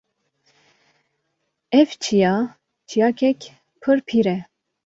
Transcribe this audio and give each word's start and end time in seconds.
Ev 1.79 1.85
çiya 2.01 2.35
çiyakek 2.87 3.41
pir 3.81 3.99
pîr 4.07 4.25
e 4.25 4.37